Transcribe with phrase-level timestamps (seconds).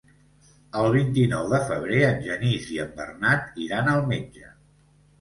[0.79, 4.55] El vint-i-nou de febrer en Genís i en Bernat iran al metge.